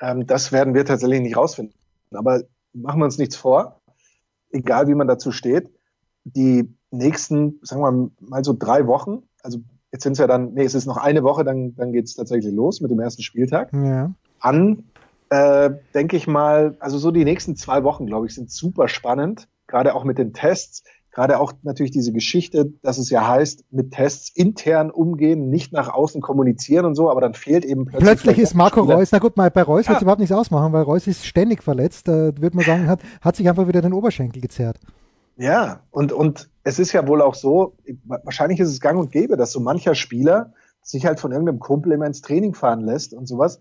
[0.00, 1.74] Ähm, das werden wir tatsächlich nicht rausfinden.
[2.12, 2.40] Aber
[2.72, 3.82] machen wir uns nichts vor,
[4.50, 5.70] egal wie man dazu steht.
[6.24, 9.58] Die nächsten, sagen wir mal so drei Wochen, also
[9.96, 12.14] jetzt sind es ja dann, nee, es ist noch eine Woche, dann, dann geht es
[12.14, 13.72] tatsächlich los mit dem ersten Spieltag.
[13.72, 14.12] Ja.
[14.40, 14.84] An,
[15.30, 19.48] äh, denke ich mal, also so die nächsten zwei Wochen, glaube ich, sind super spannend,
[19.66, 20.84] gerade auch mit den Tests.
[21.12, 25.88] Gerade auch natürlich diese Geschichte, dass es ja heißt, mit Tests intern umgehen, nicht nach
[25.88, 28.04] außen kommunizieren und so, aber dann fehlt eben plötzlich.
[28.04, 29.90] Plötzlich ist Marco Reus, na gut, mal bei Reus ja.
[29.90, 33.00] wird es überhaupt nichts ausmachen, weil Reus ist ständig verletzt, da würde man sagen, hat,
[33.22, 34.78] hat sich einfach wieder den Oberschenkel gezerrt.
[35.36, 39.36] Ja, und, und es ist ja wohl auch so, wahrscheinlich ist es gang und gäbe,
[39.36, 43.26] dass so mancher Spieler sich halt von irgendeinem Kumpel immer ins Training fahren lässt und
[43.26, 43.60] sowas.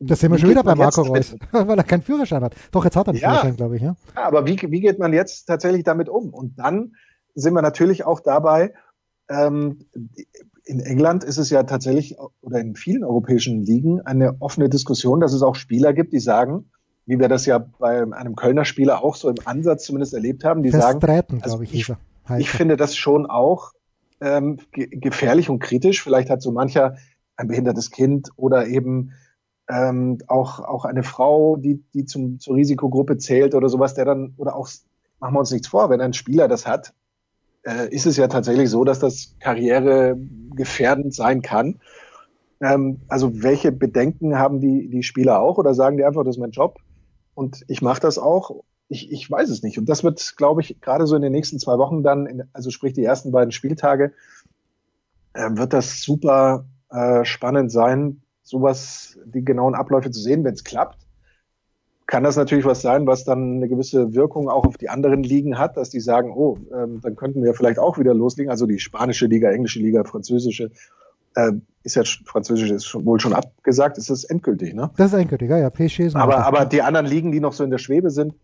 [0.00, 2.54] Das sehen wir schon wieder bei Marco Reus, weil er keinen Führerschein hat.
[2.72, 3.82] Doch, jetzt hat er einen ja, Führerschein, glaube ich.
[3.82, 3.96] Ja.
[4.16, 6.34] ja, aber wie, wie geht man jetzt tatsächlich damit um?
[6.34, 6.96] Und dann
[7.34, 8.74] sind wir natürlich auch dabei,
[9.28, 9.86] ähm,
[10.64, 15.32] in England ist es ja tatsächlich oder in vielen europäischen Ligen eine offene Diskussion, dass
[15.32, 16.70] es auch Spieler gibt, die sagen,
[17.06, 20.62] wie wir das ja bei einem Kölner Spieler auch so im Ansatz zumindest erlebt haben,
[20.62, 21.00] die sagen,
[21.42, 21.92] also ich, ich,
[22.38, 23.72] ich finde das schon auch
[24.20, 26.02] ähm, ge gefährlich und kritisch.
[26.02, 26.96] Vielleicht hat so mancher
[27.36, 29.12] ein behindertes Kind oder eben
[29.68, 34.34] ähm, auch, auch eine Frau, die, die zum, zur Risikogruppe zählt oder sowas, der dann,
[34.36, 34.68] oder auch,
[35.18, 36.92] machen wir uns nichts vor, wenn ein Spieler das hat,
[37.62, 40.16] äh, ist es ja tatsächlich so, dass das Karriere
[40.54, 41.80] gefährdend sein kann.
[42.60, 46.40] Ähm, also welche Bedenken haben die, die Spieler auch oder sagen die einfach, das ist
[46.40, 46.78] mein Job
[47.34, 48.62] und ich mache das auch?
[48.88, 49.78] Ich, ich weiß es nicht.
[49.78, 52.70] Und das wird, glaube ich, gerade so in den nächsten zwei Wochen dann, in, also
[52.70, 54.12] sprich die ersten beiden Spieltage,
[55.32, 60.64] äh, wird das super äh, spannend sein, sowas, die genauen Abläufe zu sehen, wenn es
[60.64, 60.98] klappt.
[62.06, 65.58] Kann das natürlich was sein, was dann eine gewisse Wirkung auch auf die anderen Ligen
[65.58, 68.50] hat, dass die sagen, oh, ähm, dann könnten wir vielleicht auch wieder loslegen.
[68.50, 70.70] Also die spanische Liga, englische Liga, französische,
[71.34, 74.90] äh, ist ja französisch ist schon, wohl schon abgesagt, ist das endgültig, ne?
[74.96, 75.70] Das ist endgültig, ja, ja.
[75.70, 78.34] PSG ist aber, aber die anderen Ligen, die noch so in der Schwebe sind,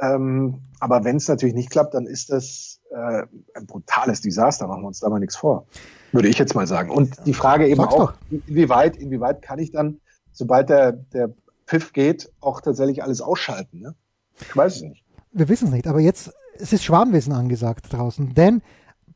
[0.00, 3.22] ähm, aber wenn es natürlich nicht klappt, dann ist das äh,
[3.54, 5.66] ein brutales Desaster, machen wir uns da mal nichts vor.
[6.12, 6.90] Würde ich jetzt mal sagen.
[6.90, 10.00] Und die Frage eben Sag's auch, inwieweit, inwieweit kann ich dann,
[10.32, 11.30] sobald der, der
[11.66, 13.80] Pfiff geht, auch tatsächlich alles ausschalten?
[13.80, 13.94] Ne?
[14.40, 15.04] Ich weiß es nicht.
[15.32, 18.62] Wir wissen es nicht, aber jetzt, es ist Schwarmwissen angesagt draußen, denn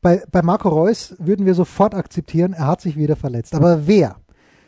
[0.05, 3.55] bei, bei Marco Reus würden wir sofort akzeptieren, er hat sich wieder verletzt.
[3.55, 4.17] Aber wer?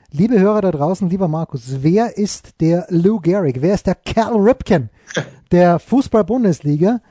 [0.10, 3.62] Liebe Hörer da draußen, lieber Markus, wer ist der Lou Gehrig?
[3.62, 4.90] Wer ist der Cal Ripken
[5.52, 7.02] der Fußball-Bundesliga?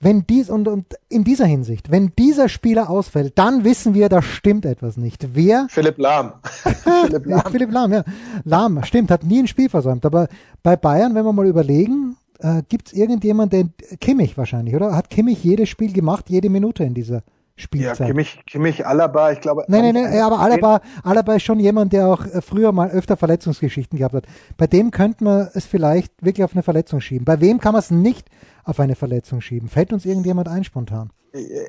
[0.00, 4.20] wenn dies und, und in dieser Hinsicht, wenn dieser Spieler ausfällt, dann wissen wir, da
[4.20, 5.28] stimmt etwas nicht.
[5.34, 5.66] Wer?
[5.70, 6.32] Philipp Lahm.
[7.06, 7.42] Philipp Lahm.
[7.50, 8.04] Philipp Lahm, ja.
[8.44, 10.04] Lahm, stimmt, hat nie ein Spiel versäumt.
[10.04, 10.28] Aber
[10.62, 14.94] bei Bayern, wenn wir mal überlegen, äh, gibt es irgendjemand, der Kimmich wahrscheinlich, oder?
[14.94, 17.22] Hat Kimmich jedes Spiel gemacht, jede Minute in dieser
[17.56, 18.00] Spielzeit?
[18.00, 19.64] Ja, Kimmich, Kimmich, Alaba, ich glaube.
[19.68, 23.16] Nein, nein, nein, aber Alaba, Alaba ist schon jemand, der auch äh, früher mal öfter
[23.16, 24.26] Verletzungsgeschichten gehabt hat.
[24.56, 27.24] Bei dem könnte man es vielleicht wirklich auf eine Verletzung schieben.
[27.24, 28.28] Bei wem kann man es nicht
[28.64, 29.68] auf eine Verletzung schieben?
[29.68, 31.10] Fällt uns irgendjemand ein spontan?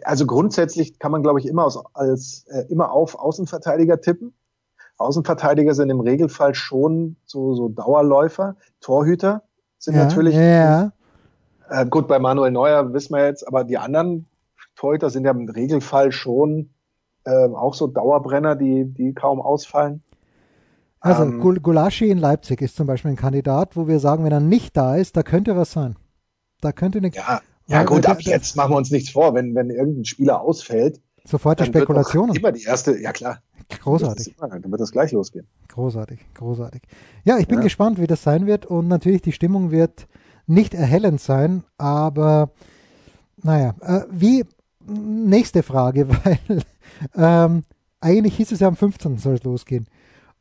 [0.03, 4.33] Also grundsätzlich kann man, glaube ich, immer, aus, als, äh, immer auf Außenverteidiger tippen.
[4.97, 8.55] Außenverteidiger sind im Regelfall schon so, so Dauerläufer.
[8.79, 9.43] Torhüter
[9.77, 10.35] sind ja, natürlich.
[10.35, 10.93] Ja.
[11.69, 14.27] Äh, gut, bei Manuel Neuer wissen wir jetzt, aber die anderen
[14.75, 16.69] Torhüter sind ja im Regelfall schon
[17.25, 20.03] äh, auch so Dauerbrenner, die, die kaum ausfallen.
[20.99, 24.39] Also ähm, Gulaschi in Leipzig ist zum Beispiel ein Kandidat, wo wir sagen, wenn er
[24.39, 25.95] nicht da ist, da könnte was sein.
[26.61, 27.11] Da könnte eine.
[27.13, 31.01] Ja, ja gut, ab jetzt machen wir uns nichts vor, wenn, wenn irgendein Spieler ausfällt.
[31.23, 32.35] Sofort die Spekulationen.
[32.35, 33.39] Immer die erste, ja klar.
[33.69, 34.35] Großartig.
[34.37, 35.47] Immer, dann wird das gleich losgehen.
[35.69, 36.83] Großartig, großartig.
[37.23, 37.63] Ja, ich bin ja.
[37.63, 40.07] gespannt, wie das sein wird und natürlich die Stimmung wird
[40.47, 42.51] nicht erhellend sein, aber
[43.41, 44.45] naja, äh, wie
[44.87, 46.63] nächste Frage, weil
[47.15, 47.63] ähm,
[47.99, 49.17] eigentlich hieß es ja am 15.
[49.17, 49.87] soll es losgehen.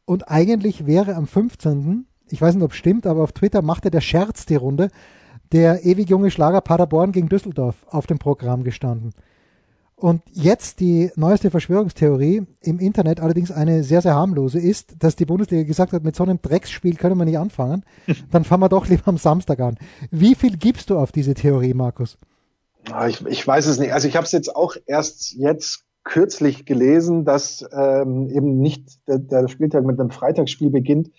[0.05, 3.91] Und eigentlich wäre am 15., ich weiß nicht, ob es stimmt, aber auf Twitter machte
[3.91, 4.91] der Scherz die Runde,
[5.53, 9.13] der ewig junge Schlager Paderborn gegen Düsseldorf auf dem Programm gestanden.
[9.97, 15.25] Und jetzt die neueste Verschwörungstheorie im Internet, allerdings eine sehr, sehr harmlose, ist, dass die
[15.25, 17.85] Bundesliga gesagt hat, mit so einem Drecksspiel können wir nicht anfangen.
[18.31, 19.79] Dann fangen wir doch lieber am Samstag an.
[20.11, 22.19] Wie viel gibst du auf diese Theorie, Markus?
[22.91, 23.93] Ah, ich, ich weiß es nicht.
[23.93, 29.19] Also ich habe es jetzt auch erst jetzt kürzlich gelesen, dass ähm, eben nicht der,
[29.19, 31.11] der Spieltag mit einem Freitagsspiel beginnt.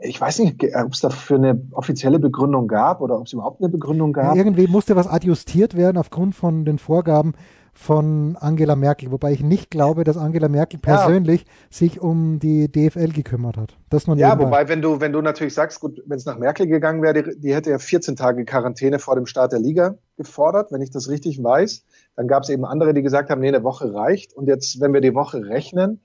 [0.00, 3.68] Ich weiß nicht, ob es dafür eine offizielle Begründung gab oder ob es überhaupt eine
[3.68, 4.36] Begründung gab.
[4.36, 7.34] Ja, irgendwie musste was adjustiert werden aufgrund von den Vorgaben
[7.78, 11.48] von Angela Merkel, wobei ich nicht glaube, dass Angela Merkel persönlich ja.
[11.70, 13.78] sich um die DFL gekümmert hat.
[13.88, 16.66] Das nur ja, wobei, wenn du, wenn du natürlich sagst, gut, wenn es nach Merkel
[16.66, 20.72] gegangen wäre, die, die, hätte ja 14 Tage Quarantäne vor dem Start der Liga gefordert,
[20.72, 21.84] wenn ich das richtig weiß.
[22.16, 24.34] Dann gab es eben andere, die gesagt haben, nee, eine Woche reicht.
[24.34, 26.00] Und jetzt, wenn wir die Woche rechnen,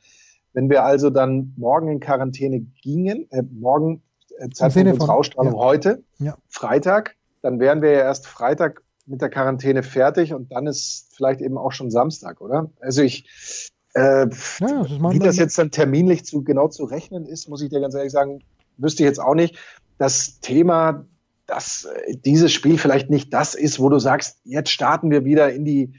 [0.54, 4.04] wenn wir also dann morgen in Quarantäne gingen, äh, morgen
[4.38, 5.60] äh, Zeitpunkt unserer Ausstrahlung ja.
[5.60, 6.38] heute, ja.
[6.48, 11.42] Freitag, dann wären wir ja erst Freitag mit der Quarantäne fertig und dann ist vielleicht
[11.42, 12.70] eben auch schon Samstag, oder?
[12.80, 17.50] Also ich, äh, ja, das wie das jetzt dann terminlich zu genau zu rechnen ist,
[17.50, 18.44] muss ich dir ganz ehrlich sagen,
[18.78, 19.58] wüsste ich jetzt auch nicht.
[19.98, 21.06] Das Thema,
[21.46, 25.54] dass äh, dieses Spiel vielleicht nicht das ist, wo du sagst, jetzt starten wir wieder
[25.54, 25.94] in die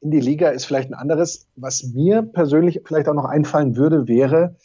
[0.00, 1.48] in die Liga, ist vielleicht ein anderes.
[1.56, 4.56] Was mir persönlich vielleicht auch noch einfallen würde, wäre,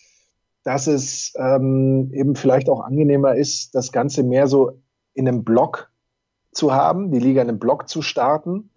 [0.64, 4.80] dass es ähm, eben vielleicht auch angenehmer ist, das Ganze mehr so
[5.14, 5.92] in einem Block
[6.54, 8.70] zu haben, die Liga in einem Block zu starten,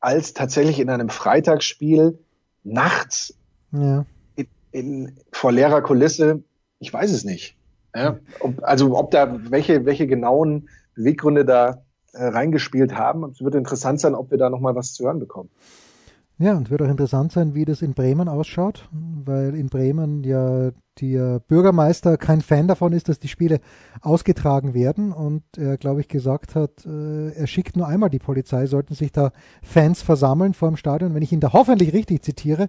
[0.00, 2.18] als tatsächlich in einem Freitagsspiel
[2.64, 3.34] nachts
[3.72, 4.04] ja.
[4.34, 6.42] in, in, vor leerer Kulisse.
[6.78, 7.56] Ich weiß es nicht.
[7.94, 13.24] Ja, ob, also ob da welche, welche genauen Beweggründe da äh, reingespielt haben.
[13.30, 15.50] Es wird interessant sein, ob wir da nochmal was zu hören bekommen.
[16.38, 20.70] Ja, und wird auch interessant sein, wie das in Bremen ausschaut, weil in Bremen ja
[21.00, 23.60] der Bürgermeister kein Fan davon ist, dass die Spiele
[24.02, 28.66] ausgetragen werden und er, glaube ich, gesagt hat, äh, er schickt nur einmal die Polizei,
[28.66, 32.68] sollten sich da Fans versammeln vor dem Stadion, wenn ich ihn da hoffentlich richtig zitiere,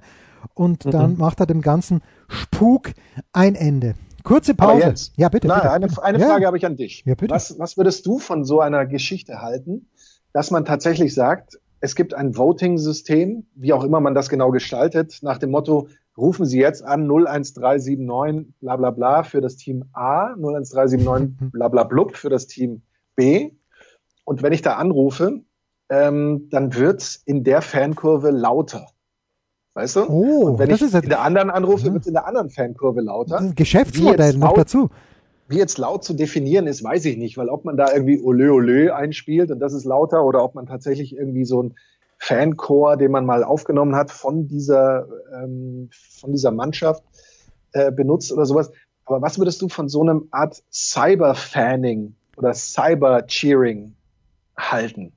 [0.54, 0.92] und mhm.
[0.92, 2.92] dann macht er dem ganzen Spuk
[3.34, 3.96] ein Ende.
[4.24, 4.94] Kurze Pause.
[5.16, 5.48] Ja, bitte.
[5.48, 6.48] Nein, bitte, eine, eine Frage ja.
[6.48, 7.04] habe ich an dich.
[7.06, 7.34] Ja, bitte.
[7.34, 9.88] Was, was würdest du von so einer Geschichte halten,
[10.34, 15.20] dass man tatsächlich sagt, es gibt ein Voting-System, wie auch immer man das genau gestaltet,
[15.22, 15.88] nach dem Motto,
[16.18, 21.84] rufen Sie jetzt an 01379 bla bla bla für das Team A, 01379 bla bla
[21.84, 22.82] blub für das Team
[23.16, 23.52] B.
[24.26, 25.42] Und wenn ich da anrufe,
[25.90, 28.88] ähm, dann wird's in der Fankurve lauter.
[29.74, 30.10] Weißt du?
[30.10, 31.94] Oh, Und wenn ich in der anderen anrufe, ja.
[31.94, 33.54] wird's in der anderen Fankurve lauter.
[33.56, 34.90] Geschäftsmodell noch dazu.
[35.48, 38.52] Wie jetzt laut zu definieren ist, weiß ich nicht, weil ob man da irgendwie Olö
[38.52, 41.76] Olö einspielt und das ist lauter oder ob man tatsächlich irgendwie so ein
[42.20, 47.04] Fanchor, den man mal aufgenommen hat von dieser, ähm, von dieser Mannschaft
[47.72, 48.72] äh, benutzt oder sowas.
[49.06, 53.94] Aber was würdest du von so einem Art Cyber-Fanning oder Cyber-Cheering
[54.58, 55.14] halten?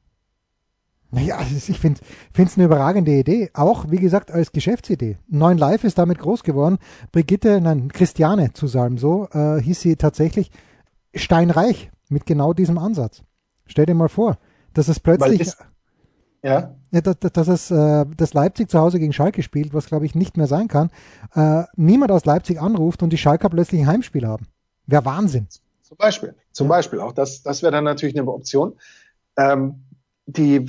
[1.13, 2.01] Naja, also ich finde
[2.37, 3.51] es eine überragende Idee.
[3.55, 5.19] Auch, wie gesagt, als Geschäftsidee.
[5.27, 6.79] Neun Live ist damit groß geworden.
[7.11, 10.53] Brigitte, nein, Christiane zu sagen, so äh, hieß sie tatsächlich
[11.15, 13.23] steinreich mit genau diesem Ansatz.
[13.67, 14.39] Stell dir mal vor,
[14.73, 15.53] dass es plötzlich...
[16.43, 16.75] Ja.
[16.91, 20.15] ja dass, dass, es, äh, dass Leipzig zu Hause gegen Schalke spielt, was glaube ich
[20.15, 20.91] nicht mehr sein kann.
[21.35, 24.47] Äh, niemand aus Leipzig anruft und die Schalker plötzlich ein Heimspiel haben.
[24.87, 25.49] Wäre Wahnsinn.
[25.83, 26.35] Zum Beispiel.
[26.53, 26.77] Zum ja.
[26.77, 27.01] Beispiel.
[27.01, 28.75] Auch das, das wäre dann natürlich eine Option.
[29.37, 29.83] Ähm,
[30.27, 30.67] die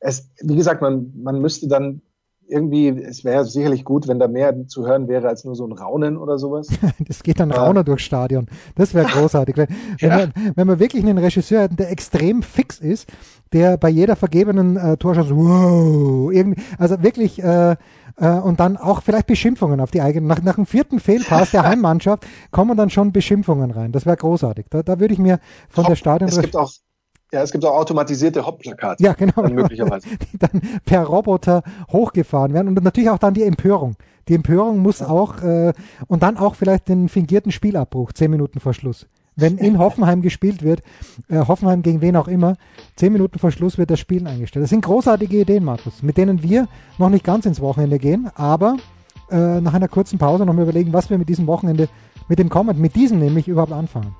[0.00, 2.02] es, wie gesagt, man, man müsste dann
[2.50, 5.72] irgendwie, es wäre sicherlich gut, wenn da mehr zu hören wäre als nur so ein
[5.72, 6.68] Raunen oder sowas.
[7.06, 8.46] das geht dann Rauner durchs Stadion.
[8.74, 9.56] Das wäre großartig.
[9.56, 10.18] wenn, ja.
[10.18, 13.08] man, wenn man wirklich einen Regisseur hat, der extrem fix ist,
[13.52, 17.76] der bei jeder vergebenen äh, Torschuss, wow, irgendwie, also wirklich, äh,
[18.16, 20.26] äh, und dann auch vielleicht Beschimpfungen auf die eigenen.
[20.26, 23.92] Nach, nach dem vierten Fehlpass der Heimmannschaft kommen dann schon Beschimpfungen rein.
[23.92, 24.66] Das wäre großartig.
[24.70, 25.92] Da, da würde ich mir von Top.
[25.92, 26.28] der Stadion.
[26.28, 26.70] Es gibt auch
[27.32, 29.02] ja, es gibt auch automatisierte Hauptplakate.
[29.02, 29.42] Ja, genau.
[29.42, 30.08] Dann möglicherweise.
[30.32, 31.62] Die dann per Roboter
[31.92, 32.68] hochgefahren werden.
[32.68, 33.94] Und natürlich auch dann die Empörung.
[34.28, 35.08] Die Empörung muss ja.
[35.08, 35.72] auch, äh,
[36.08, 39.06] und dann auch vielleicht den fingierten Spielabbruch, zehn Minuten vor Schluss.
[39.36, 40.82] Wenn in Hoffenheim gespielt wird,
[41.28, 42.56] äh, Hoffenheim gegen wen auch immer,
[42.96, 44.64] zehn Minuten vor Schluss wird das Spiel eingestellt.
[44.64, 46.66] Das sind großartige Ideen, Markus, mit denen wir
[46.98, 48.76] noch nicht ganz ins Wochenende gehen, aber
[49.30, 51.88] äh, nach einer kurzen Pause noch mal überlegen, was wir mit diesem Wochenende,
[52.28, 54.14] mit dem kommenden, mit diesem nämlich überhaupt anfangen.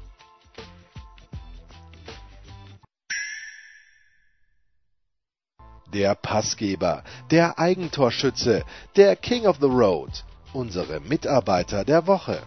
[5.92, 8.64] Der Passgeber, der Eigentorschütze,
[8.96, 12.38] der King of the Road, unsere Mitarbeiter der Woche.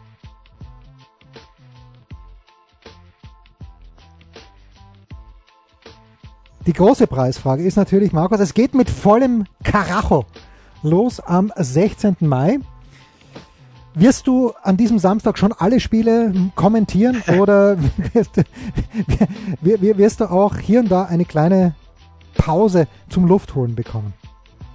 [6.66, 10.26] Die große Preisfrage ist natürlich, Markus, es geht mit vollem Karacho
[10.82, 12.18] los am 16.
[12.22, 12.60] Mai.
[13.96, 17.78] Wirst du an diesem Samstag schon alle Spiele kommentieren oder
[18.14, 18.42] wirst,
[19.62, 21.76] wirst, du auch hier und da eine kleine
[22.44, 24.14] Pause zum Luftholen bekommen.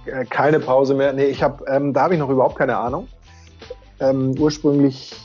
[0.05, 1.13] Äh, keine Pause mehr.
[1.13, 3.07] Nee, ich habe, ähm, da habe ich noch überhaupt keine Ahnung.
[3.99, 5.15] Ähm, ursprünglich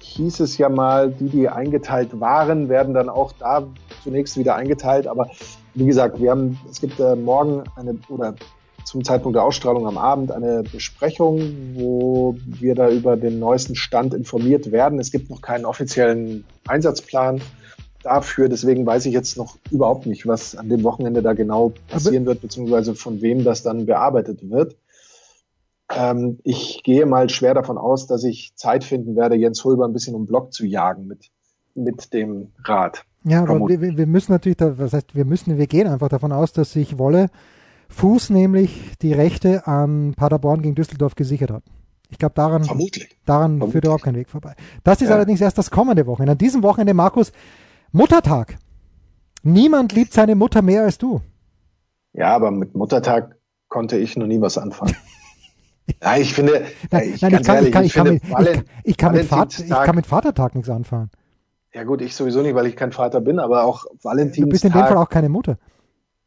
[0.00, 3.64] hieß es ja mal, die, die eingeteilt waren, werden dann auch da
[4.04, 5.08] zunächst wieder eingeteilt.
[5.08, 5.28] Aber
[5.74, 8.34] wie gesagt, wir haben, es gibt äh, morgen eine oder
[8.84, 14.14] zum Zeitpunkt der Ausstrahlung am Abend eine Besprechung, wo wir da über den neuesten Stand
[14.14, 15.00] informiert werden.
[15.00, 17.40] Es gibt noch keinen offiziellen Einsatzplan
[18.02, 18.48] dafür.
[18.48, 22.40] Deswegen weiß ich jetzt noch überhaupt nicht, was an dem Wochenende da genau passieren wird,
[22.40, 24.76] beziehungsweise von wem das dann bearbeitet wird.
[25.90, 29.92] Ähm, ich gehe mal schwer davon aus, dass ich Zeit finden werde, Jens Hulber ein
[29.92, 31.30] bisschen um Block zu jagen mit,
[31.74, 33.04] mit dem Rad.
[33.24, 36.32] Ja, aber wir, wir, müssen natürlich, da, was heißt, wir müssen, wir gehen einfach davon
[36.32, 37.30] aus, dass sich Wolle
[37.90, 41.62] Fuß nämlich die Rechte an Paderborn gegen Düsseldorf gesichert hat.
[42.10, 43.16] Ich glaube, daran, Vermutlich.
[43.26, 43.72] daran Vermutlich.
[43.72, 44.54] führt überhaupt kein Weg vorbei.
[44.84, 45.16] Das ist Ja.
[45.16, 46.32] allerdings erst das kommende Wochenende.
[46.32, 47.32] An diesem Wochenende, Markus,
[47.92, 48.58] Muttertag.
[49.42, 51.20] Niemand liebt seine Mutter mehr als du.
[52.12, 53.36] Ja, aber mit Muttertag
[53.68, 54.96] konnte ich noch nie was anfangen.
[56.02, 58.12] ja, ich finde, Nein, ich, nein, ich, ganz kann, ich, ehrlich, kann, ich, kann, finde
[58.14, 61.10] mit, ich, Valen- kann- ich, kann mit Vater, ich kann mit Vatertag nichts anfangen.
[61.72, 64.50] Ja gut, ich sowieso nicht, weil ich kein Vater bin, aber auch Du Valentinstag.
[64.50, 65.58] bist in dem Fall auch keine Mutter.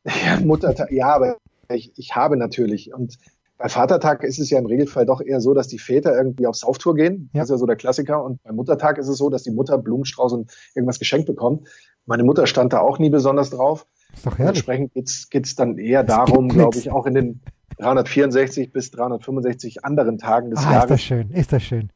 [0.04, 1.38] Ja, Muttertag, ja, aber
[1.69, 2.91] ich, ich habe natürlich.
[2.91, 3.19] Und
[3.62, 6.56] bei Vatertag ist es ja im Regelfall doch eher so, dass die Väter irgendwie auf
[6.56, 7.30] Sauftour gehen.
[7.34, 7.41] Ja.
[7.41, 8.24] Das ist ja so der Klassiker.
[8.24, 11.67] Und beim Muttertag ist es so, dass die Mutter Blumenstrauß und irgendwas geschenkt bekommt.
[12.06, 13.86] Meine Mutter stand da auch nie besonders drauf.
[14.13, 14.58] Ist doch herrlich.
[14.58, 17.41] Entsprechend geht's geht's dann eher darum, gibt glaube ich, auch in den
[17.78, 21.89] 364 bis 365 anderen Tagen des Ah, ist das Jahres, schön, ist das schön.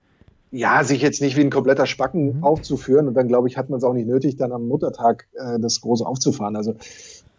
[0.51, 2.43] ja, sich jetzt nicht wie ein kompletter Spacken Mhm.
[2.43, 3.07] aufzuführen.
[3.07, 5.81] Und dann, glaube ich, hat man es auch nicht nötig, dann am Muttertag äh, das
[5.81, 6.55] Große aufzufahren.
[6.55, 6.75] Also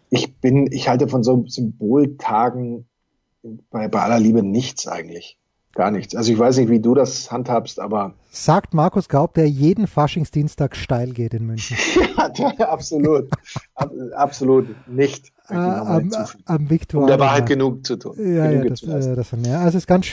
[0.09, 2.87] ich bin, ich halte von so Symboltagen
[3.69, 5.37] bei, bei aller Liebe nichts eigentlich.
[5.73, 6.15] Gar nichts.
[6.15, 10.75] Also ich weiß nicht, wie du das handhabst, aber Sagt Markus Gaub, der jeden Faschingsdienstag
[10.75, 11.77] steil geht in München.
[12.35, 13.29] ja, absolut.
[13.75, 15.31] Ab, absolut nicht.
[15.49, 16.11] Äh, am,
[16.45, 17.01] am Viktor.
[17.01, 18.15] um der Wahrheit genug zu tun.
[18.17, 20.07] Ja, ja, das, äh, das, ja, also es ist ganz,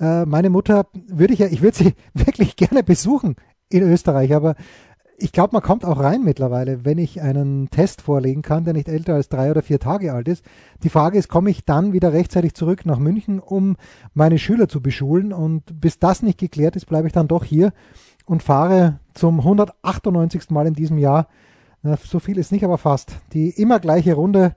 [0.00, 3.36] äh, meine Mutter würde ich ja, ich würde sie wirklich gerne besuchen
[3.68, 4.54] in Österreich, aber
[5.18, 8.88] ich glaube, man kommt auch rein mittlerweile, wenn ich einen Test vorlegen kann, der nicht
[8.88, 10.44] älter als drei oder vier Tage alt ist.
[10.82, 13.76] Die Frage ist, komme ich dann wieder rechtzeitig zurück nach München, um
[14.14, 15.32] meine Schüler zu beschulen?
[15.32, 17.72] Und bis das nicht geklärt ist, bleibe ich dann doch hier
[18.26, 20.50] und fahre zum 198.
[20.50, 21.28] Mal in diesem Jahr.
[21.82, 23.12] Na, so viel ist nicht, aber fast.
[23.32, 24.56] Die immer gleiche Runde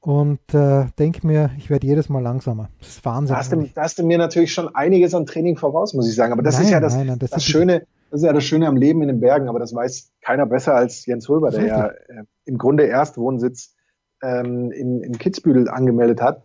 [0.00, 2.70] und äh, denke mir, ich werde jedes Mal langsamer.
[2.78, 3.34] Das ist Wahnsinn.
[3.34, 6.14] Da hast, du, da hast du mir natürlich schon einiges an Training voraus, muss ich
[6.14, 6.32] sagen.
[6.32, 8.66] Aber das Nein, ist ja das, nein, das das, Schöne, das ist ja das Schöne
[8.66, 11.86] am Leben in den Bergen, aber das weiß keiner besser als Jens Hulber, der ja
[11.86, 13.74] äh, im Grunde Erstwohnsitz
[14.22, 16.42] ähm, in, in Kitzbühel angemeldet hat.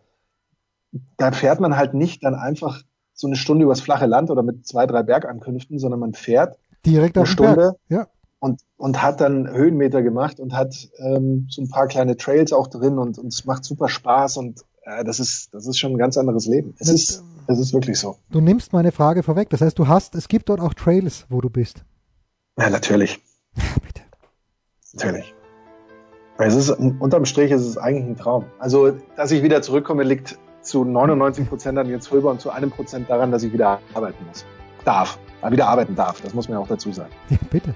[1.17, 2.81] Da fährt man halt nicht dann einfach
[3.13, 7.17] so eine Stunde übers flache Land oder mit zwei, drei Bergankünften, sondern man fährt Direkt
[7.17, 7.25] eine.
[7.25, 8.07] Stunde Ja.
[8.39, 12.67] und, und hat dann Höhenmeter gemacht und hat ähm, so ein paar kleine Trails auch
[12.67, 16.17] drin und, und es macht super Spaß und das ist das ist schon ein ganz
[16.17, 16.75] anderes Leben.
[16.79, 18.17] Es ist es ist wirklich so.
[18.31, 19.49] Du nimmst meine Frage vorweg.
[19.49, 21.83] Das heißt, du hast, es gibt dort auch Trails, wo du bist.
[22.57, 23.19] Ja, natürlich,
[23.55, 24.01] Bitte.
[24.93, 25.33] natürlich.
[26.37, 28.45] Es ist unterm Strich ist es eigentlich ein Traum.
[28.59, 32.71] Also, dass ich wieder zurückkomme, liegt zu 99 Prozent an Jens Fulber und zu einem
[32.71, 34.45] Prozent daran, dass ich wieder arbeiten muss.
[34.83, 35.17] Darf.
[35.49, 36.21] Wieder arbeiten darf.
[36.21, 37.11] Das muss man ja auch dazu sagen.
[37.29, 37.75] Ja, bitte.